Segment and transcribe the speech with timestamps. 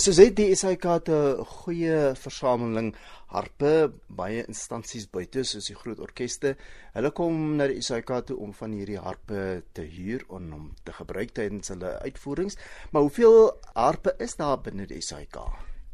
[0.00, 2.94] Soos dit die SAK het 'n goeie versameling
[3.34, 6.56] harpe, baie instansies buite soos die groot orkeste.
[6.94, 10.92] Hulle kom na die SAK toe om van hierdie harpe te huur en om te
[10.92, 12.56] gebruik tydens hulle uitvoerings.
[12.92, 15.36] Maar hoeveel harpe is daar binne die SAK?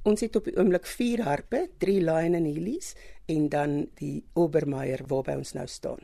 [0.07, 2.93] Ons het op die oomblik 4 harpe, 3 Lion and Heelys
[3.27, 5.99] en dan die Obermeyer waarby ons nou staan.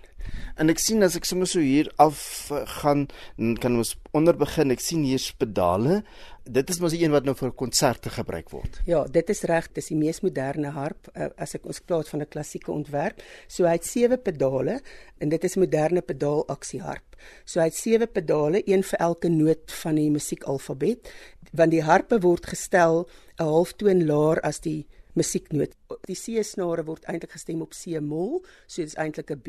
[0.58, 2.18] En ek sien as ek sommer so hier af
[2.50, 3.04] uh, gaan,
[3.62, 4.74] kan ons onder begin.
[4.74, 6.00] Ek sien hier pedale.
[6.42, 8.80] Dit is mos die een wat nou vir konserte gebruik word.
[8.90, 12.26] Ja, dit is reg, dis die mees moderne harp uh, as ek ons praat van
[12.26, 13.22] 'n klassieke ontwerp.
[13.46, 14.80] So hy het sewe pedale
[15.22, 17.06] en dit is moderne pedaalaksieharp.
[17.46, 21.06] So hy het sewe pedale, een vir elke noot van die musiekalfabet,
[21.52, 23.06] want die harpe word gestel
[23.42, 24.86] 'n halftoon laer as die
[25.18, 25.74] musieknoot.
[26.08, 29.48] Die C-snare word eintlik gestem op C-mol, so dit is eintlik 'n B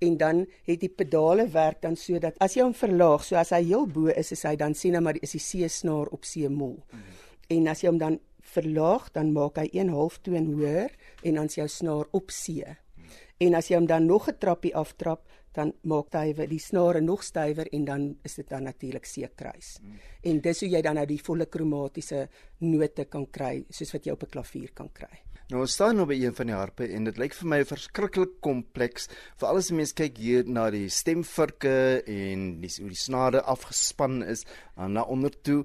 [0.00, 3.62] en dan het die pedale werk dan sodat as jy hom verlaag, so as hy
[3.62, 6.78] heel bo is, is hy dan sien nou maar is die C-snaar op C-mol.
[6.78, 7.24] Mm -hmm.
[7.48, 10.90] En as jy hom dan verlaag, dan maak hy een halftoon hoër
[11.22, 12.48] en dan is jou snaar op C.
[12.48, 13.04] Mm.
[13.38, 17.22] En as jy hom dan nog 'n trappie aftrap, dan maak hy die snare nog
[17.22, 19.78] stywer en dan is dit dan natuurlik seekruis.
[19.82, 20.00] Mm.
[20.30, 22.26] En dis hoe jy dan nou die volle kromatiese
[22.66, 25.22] note kan kry soos wat jy op 'n klavier kan kry.
[25.50, 28.40] Nou ons staan nou by een van die harpe en dit lyk vir my verskriklik
[28.40, 29.08] kompleks.
[29.36, 34.46] Veral as mense kyk hier na die stemvirke en die hoe die snare afgespan is
[34.76, 35.64] na onder toe.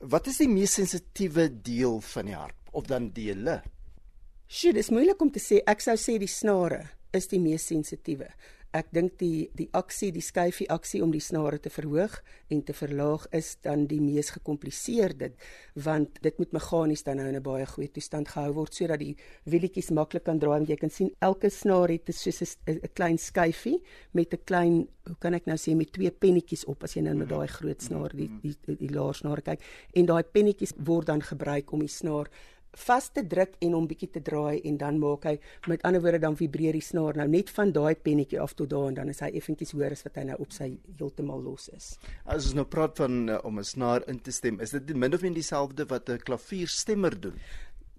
[0.00, 3.62] Wat is die mees sensitiewe deel van die harp of dan dele?
[4.48, 5.60] Sjoe, dis moeilik om te sê.
[5.66, 8.30] Ek sou sê die snare is die mees sensitiewe
[8.76, 12.18] ek dink die die aksie, die skuifie aksie om die snare te verhoog
[12.52, 15.32] en te verlaag is dan die mees gekompliseerde
[15.74, 19.16] want dit moet meganies dan nou in 'n baie goeie toestand gehou word sodat die
[19.44, 23.80] wielietjies maklik kan draai want jy kan sien elke snaar het soos 'n klein skuifie
[24.12, 27.14] met 'n klein hoe kan ek nou sê met twee pennetjies op as jy nou
[27.18, 29.64] met daai groot snaar die die die, die laer snaar kyk.
[29.96, 32.28] En daai pennetjies word dan gebruik om die snaar
[32.76, 36.18] vas te druk en hom bietjie te draai en dan maak hy met ander woorde
[36.18, 39.20] dan vibreer die snaar nou net van daai pennetjie af tot daar en dan is
[39.20, 41.98] hy effentjies hoor as wat hy nou op sy heeltemal los is.
[42.24, 45.14] As ons nou praat van uh, om 'n snaar in te stem, is dit min
[45.14, 47.38] of meer dieselfde wat 'n klavierstemmer doen?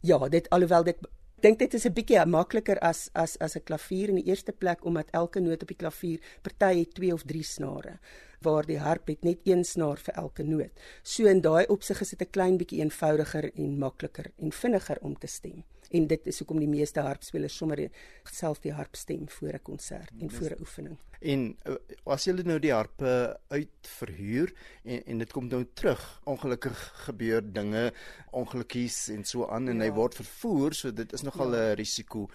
[0.01, 0.97] Ja, dit alhoewel dit
[1.44, 4.85] dink dit is 'n bietjie makliker as as as 'n klavier in die eerste plek
[4.85, 8.00] omdat elke noot op die klavier party het 2 of 3 snare
[8.41, 10.72] waar die harp het net een snaar vir elke noot.
[11.03, 15.17] So in daai opsig is dit 'n klein bietjie eenvoudiger en makliker en vinniger om
[15.17, 15.63] te stem.
[15.89, 17.89] En dit is hoekom die meeste harpspelers sommer
[18.29, 20.97] self die harp stem voor 'n konsert en voor 'n oefening.
[21.19, 26.77] En uh, as jy nou die harpe uitverhuur en en dit kom nou terug, ongelukkig
[27.05, 27.94] gebeur dinge,
[28.31, 29.83] ongelukkies en so aan en ja.
[29.83, 31.73] hy word vervoer, so dit is nogal 'n ja.
[31.73, 32.29] risiko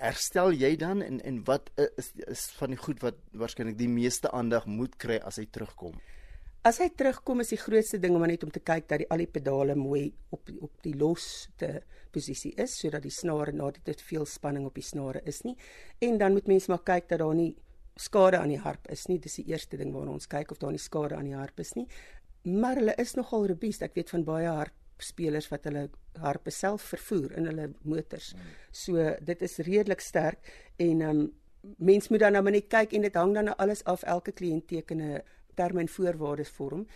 [0.00, 4.30] herstel jy dan en en wat is is van die goed wat waarskynlik die meeste
[4.30, 6.00] aandag moet kry as hy terugkom?
[6.60, 9.22] As hy terugkom is die grootste ding om net om te kyk dat die al
[9.22, 11.70] die pedale mooi op op die loste
[12.12, 15.56] posisie is sodat die snare na dit veel spanning op die snare is nie.
[16.04, 17.54] En dan moet mense maar kyk dat daar nie
[17.96, 19.18] skade aan die harp is nie.
[19.18, 21.72] Dis die eerste ding waarna ons kyk of daar nie skade aan die harp is
[21.78, 21.86] nie.
[22.44, 23.82] Maar hulle is nogal robuust.
[23.82, 25.88] Ek weet van baie harp spelers wat hulle
[26.20, 28.34] harpe self vervoer in hulle motors.
[28.36, 28.54] Mm.
[28.70, 30.44] So dit is redelik sterk
[30.76, 31.26] en um,
[31.80, 34.68] mens moet dan nou net kyk en dit hang dan nou alles af elke kliënt
[34.68, 36.86] tekene terme en voorwaardes vorm.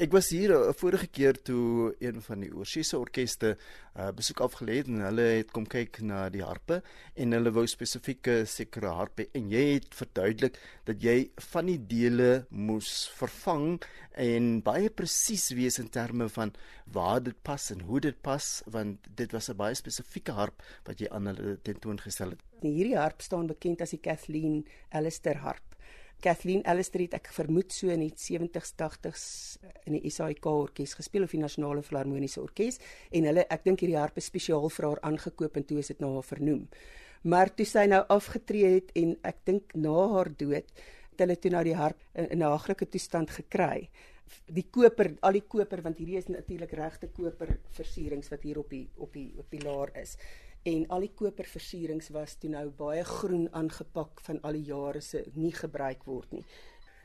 [0.00, 3.56] Ek was hier 'n uh, vorige keer toe een van die oorseese orkeste
[3.96, 6.82] uh, besoek afgelê het en hulle het kom kyk na die harpe
[7.14, 12.46] en hulle wou spesifieke sekere harpe en jy het verduidelik dat jy van die dele
[12.48, 13.82] moes vervang
[14.16, 16.54] en baie presies wees in terme van
[16.86, 20.98] waar dit pas en hoe dit pas want dit was 'n baie spesifieke harp wat
[20.98, 22.40] jy aan hulle tentoongestel het.
[22.62, 25.74] Hierdie harp staan bekend as die Kathleen Alistair harp.
[26.22, 29.24] Kathleen Alistair het ek vermoed so in die 70s 80s
[29.84, 32.80] in die SAIK orkes gespeel of die Nasionale Filharmoniese Orkees
[33.10, 36.00] en hulle ek dink hierdie harp is spesiaal vir haar aangekoop en toe is dit
[36.00, 36.66] na haar vernoem.
[37.24, 40.72] Maar toe sy nou afgetree het en ek dink na haar dood
[41.14, 43.88] het hulle toe nou die harp in 'n haaglike toestand gekry.
[44.48, 48.70] Die koper, al die koper want hierdie is natuurlik regte koper versierings wat hier op
[48.70, 50.16] die op die op die laar is
[50.64, 55.24] en al die koperversierings was toe nou baie groen aangepak van al die jare se
[55.34, 56.44] nie gebruik word nie.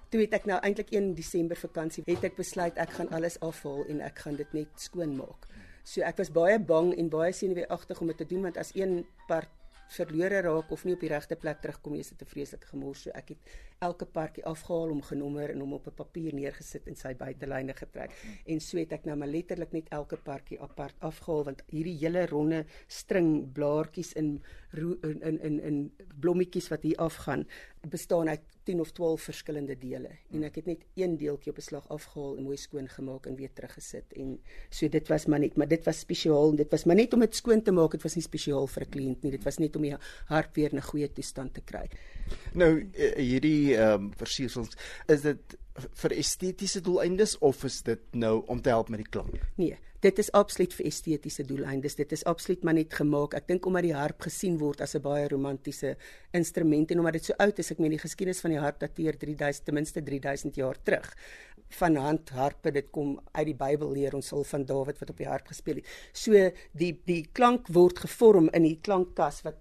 [0.09, 3.83] Toe het ek nou eintlik 1 Desember vakansie het ek besluit ek gaan alles afhaal
[3.91, 5.45] en ek gaan dit net skoon maak.
[5.83, 9.03] So ek was baie bang en baie senuweeagtig om dit te doen want as een
[9.27, 9.51] part
[9.89, 13.01] verlore raak of nie op die regte plek terugkom is dit 'n vreeslike gemors.
[13.03, 13.37] So ek het
[13.79, 18.11] elke partjie afgehaal om genommer en hom op 'n papier neergesit en sy buitelyne getrek.
[18.45, 22.25] En so het ek nou maar letterlik net elke partjie apart afgehaal want hierdie hele
[22.25, 24.43] ronde string blaartjies in
[24.73, 27.47] in in in, in blommetjies wat hier afgaan
[27.87, 30.09] bestaan uit 10 of 12 verskillende dele.
[30.31, 33.35] En ek het net een deeltjie op 'n slag afgehaal en mooi skoon gemaak en
[33.35, 34.13] weer teruggesit.
[34.13, 34.39] En
[34.69, 37.35] so dit was maar net maar dit was spesiaal dit was maar net om dit
[37.35, 39.81] skoon te maak dit was nie spesiaal vir 'n kliënt nie dit was net om
[39.81, 39.95] die
[40.25, 41.89] harp weer in 'n goeie toestand te kry.
[42.53, 43.17] Nou eh,
[43.75, 44.77] ehm um, versiersels
[45.07, 45.57] is dit
[46.01, 50.19] vir estetiese doeleindes of is dit nou om te help met die klank nee dit
[50.21, 51.97] is absoluut vir estetiese doeleindes.
[51.99, 53.35] Dit is absoluut maar net gemaak.
[53.35, 55.95] Ek dink omdat die harp gesien word as 'n baie romantiese
[56.31, 59.17] instrument en omdat dit so oud is, ek meen die geskiedenis van die harp dateer
[59.17, 61.15] 3000 ten minste 3000 jaar terug.
[61.69, 65.27] Van handharpe, dit kom uit die Bybel leer ons al van Dawid wat op die
[65.27, 65.85] harp gespeel het.
[66.13, 66.31] So
[66.73, 69.57] die die klank word gevorm in die klankkas wat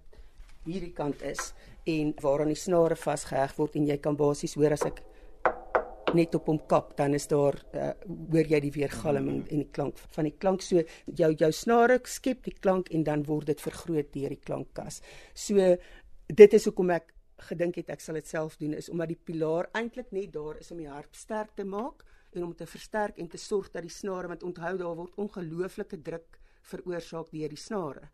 [0.65, 1.53] hierdie kant is
[1.89, 5.03] en waaraan die snare vasgeheg word en jy kan basies hoor as ek
[6.17, 7.91] net op hom kap dan is daar uh,
[8.31, 10.81] hoor jy die weergalm en, en die klank van die klank so
[11.21, 15.01] jou jou snare skep die klank en dan word dit vergroot deur die klankkas.
[15.33, 15.75] So
[16.29, 17.13] dit is hoekom ek
[17.49, 20.71] gedink het ek sal dit self doen is omdat die pilaar eintlik net daar is
[20.73, 22.03] om die harp sterk te maak
[22.35, 26.01] en om te versterk en te sorg dat die snare want onthou daar word ongelooflike
[26.05, 26.39] druk
[26.71, 28.09] veroorsaak deur die snare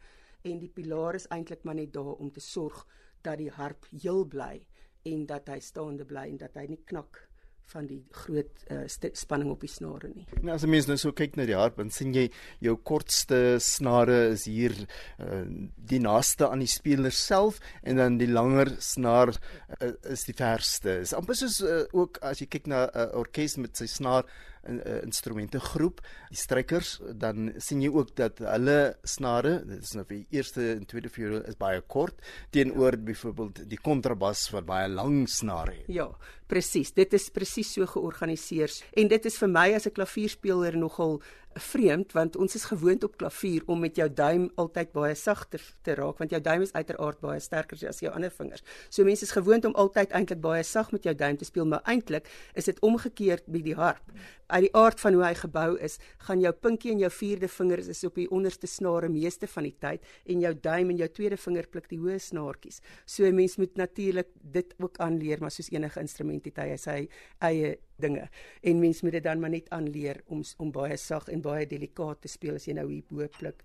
[0.46, 2.86] en die pilaar is eintlik maar net daar om te sorg
[3.26, 4.60] dat die harp heel bly
[5.06, 7.26] en dat hy staande bly en dat hy nie knak
[7.74, 10.26] van die groot uh, spanning op die snare nie.
[10.46, 12.30] Nou as 'n mens nou so kyk na die harp, dan sien jy
[12.62, 14.76] jou kortste snare is hier
[15.20, 15.44] uh,
[15.76, 19.34] die naaste aan die speler self en dan die langer snaar
[19.82, 21.00] uh, is die verste.
[21.02, 24.26] Is amper soos uh, ook as jy kyk na 'n uh, orkes met sy snaar
[24.66, 29.94] 'n uh, instrumente groep, die strykers, dan sien jy ook dat hulle snare, dit is
[29.94, 32.22] nou vir die eerste en tweede viool is baie kort
[32.52, 35.88] teenoor byvoorbeeld die kontrabas wat baie lang snare het.
[35.88, 36.10] Ja,
[36.48, 36.94] presies.
[36.94, 41.22] Dit is presies so georganiseer en dit is vir my as 'n klavierspeler nogal
[41.56, 45.96] vreemd want ons is gewoond op klavier om met jou duim altyd baie sagter te
[45.96, 48.64] raak want jou duim is uiteraard baie sterker as jou ander vingers.
[48.90, 51.82] So mense is gewoond om altyd eintlik baie sag met jou duim te speel, maar
[51.86, 54.12] eintlik is dit omgekeerd met die harp.
[54.56, 57.82] Uit die aard van hoe hy gebou is, gaan jou pinkie en jou vierde vinger
[57.92, 61.36] is op die onderste snare meeste van die tyd en jou duim en jou tweede
[61.44, 62.80] vinger pluk die hoë snaartjies.
[63.06, 67.10] So 'n mens moet natuurlik dit ook aanleer, maar soos enige instrument het hy sy
[67.42, 68.30] eie dinge.
[68.64, 72.22] En mens moet dit dan maar net aanleer om om baie sag en baie delikaat
[72.22, 73.64] te speel as jy nou hier bo pluk.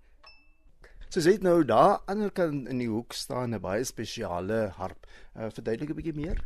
[1.09, 3.83] So sê dit nou daar aan die ander kant in die hoek staan 'n baie
[3.83, 5.07] spesiale harp.
[5.37, 6.43] Uh, verduidelik 'n bietjie meer.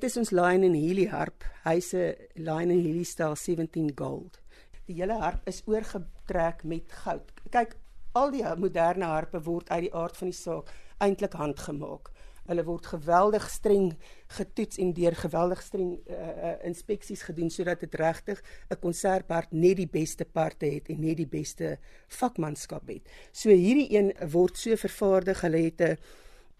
[0.00, 1.44] Dit is ons Lion and Healy harp.
[1.60, 4.40] Hy's 'n Lion and Healy style 17 gold.
[4.86, 7.28] Die hele harp is oorgetrek met goud.
[7.50, 7.74] Kyk,
[8.14, 10.72] al die moderne harpe word uit die aard van die saak
[11.04, 12.08] eintlik handgemaak.
[12.48, 13.92] Hulle word geweldig streng
[14.38, 19.76] getoets en deur geweldig streng uh, uh, inspeksies gedoen sodat dit regtig 'n konsertpart net
[19.76, 23.04] die beste parte het en net die beste vakmanskap het.
[23.32, 25.96] So hierdie een word so vervaardig, hulle het 'n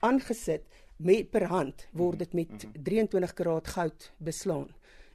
[0.01, 0.65] aangesit
[1.01, 4.69] met per hand word dit met 23 karaat goud beslaan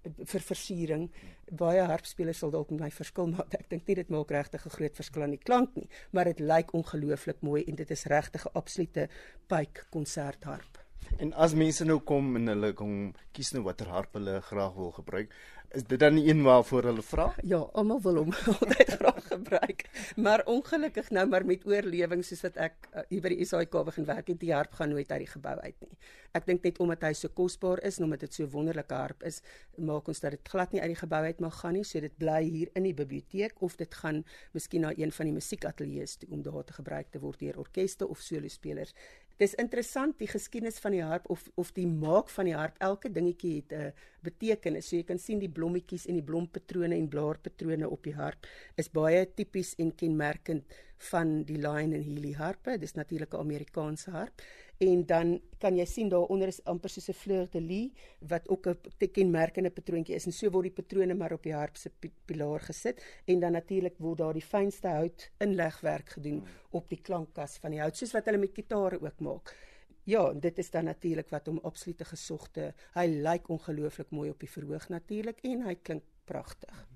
[0.05, 1.09] vir versiering.
[1.49, 3.53] Baie harpspelers sal dalk met my verskil maak.
[3.57, 6.39] Ek dink nie dit maak regtig 'n groot verskil aan die klank nie, maar dit
[6.39, 9.09] lyk ongelooflik mooi en dit is regtig 'n absolute
[9.47, 10.85] pype konsertharp.
[11.17, 14.91] En as mense nou kom en hulle kom kies nou watter harp hulle graag wil
[14.91, 15.31] gebruik,
[15.75, 17.25] is dit dan een waarvoor hulle vra?
[17.43, 19.85] Ja, almal wil hom altyd graag gebruik.
[20.15, 24.07] Maar ongelukkig nou maar met oorlewing soos wat ek uh, hier by die SAIK begin
[24.07, 25.97] werk het, die harp gaan nooit uit die gebou uit nie.
[26.35, 29.41] Ek dink net omdat hy so kosbaar is en omdat dit so wonderlike harp is,
[29.77, 31.83] maak ons dat dit glad nie uit die gebou uit mag gaan nie.
[31.87, 34.23] So dit bly hier in die biblioteek of dit gaan
[34.55, 38.07] miskien na een van die musiekateljee's toe om daar te gebruik te word deur orkeste
[38.07, 38.95] of solo spelers.
[39.37, 42.77] Dis interessant die geskiedenis van die harp of of die maak van die harp.
[42.79, 43.91] Elke dingetjie het 'n uh,
[44.23, 44.87] betekenis.
[44.87, 48.89] So jy kan sien die blommetjies en die blompatrone en blaarpatrone op die harp is
[48.89, 50.63] baie tipies en kenmerkend
[51.11, 52.77] van die Lion and Healy harpe.
[52.77, 54.41] Dis natuurlik 'n Amerikaanse harp
[54.77, 58.67] en dan kan jy sien daaronder is amper soos 'n fleur de lis wat ook
[58.67, 61.89] 'n kenmerkende patroontjie is en so word die patrone maar op die harp se
[62.25, 67.57] pilaar gesit en dan natuurlik word daar die fynste hout inlegwerk gedoen op die klankkas
[67.57, 69.55] van die hout soos wat hulle met gitare ook maak.
[70.03, 72.73] Ja, dit is dan natuurlik wat hom absolute gesogte.
[72.93, 76.94] Hy lyk ongelooflik mooi op die verhoog natuurlik en hy klink pragtig.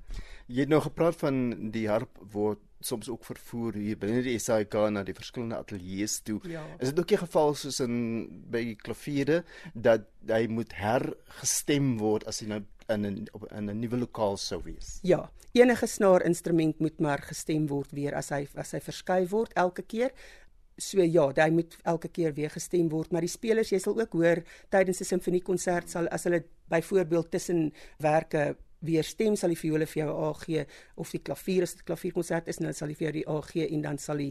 [0.50, 4.74] Jy het nou gepraat van die harp word soms ook vervoer hier binne die SAIK
[4.96, 6.40] na die verskillende ateljee's toe.
[6.50, 6.64] Ja.
[6.80, 7.96] Is dit ook 'n geval soos in
[8.50, 13.98] by klaviere dat hy moet hergestem word as hy nou in 'n in 'n nuwe
[13.98, 15.00] lokaal sou wees?
[15.04, 19.82] Ja, enige snaarinstrument moet maar gestem word weer as hy as hy verskuif word elke
[19.82, 20.12] keer.
[20.78, 24.14] So ja, hy moet elke keer weer gestem word, maar die spelers, jy sal ook
[24.14, 29.86] hoor tydens 'n simfoniekonsert sal as hulle byvoorbeeld tussen werke weer stem sal die viole
[29.86, 33.10] vir jou A gee of die klavier as dit klavierkonsert is dan sal hy vir
[33.10, 34.30] jou die A gee en dan sal hy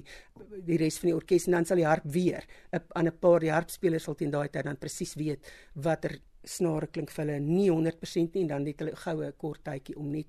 [0.67, 2.45] die res van die orkes en dan sal die harp weer.
[2.73, 7.11] Aan 'n paar die harpspelers sal teen daai tyd dan presies weet watter snare klink
[7.11, 10.26] vir hulle nie 100% nie en dan net hulle goue kort tydjie om net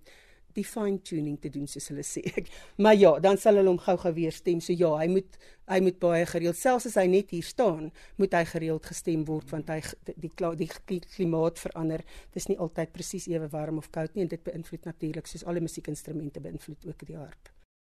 [0.59, 2.23] die fine tuning te doen soos hulle sê.
[2.83, 4.61] maar ja, dan sal hulle hom gou-gou weer stem.
[4.63, 5.39] So ja, hy moet
[5.69, 9.51] hy moet baie gereeld selfs as hy net hier staan, moet hy gereeld gestem word
[9.53, 9.77] want hy
[10.15, 12.05] die die, die klimaat verander.
[12.33, 15.45] Dit is nie altyd presies ewe warm of koud nie en dit beïnvloed natuurlik soos
[15.45, 17.58] alle musiekinstrumente beïnvloed ook die harp.